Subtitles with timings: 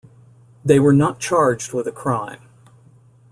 [0.65, 2.41] They were not charged with a crime.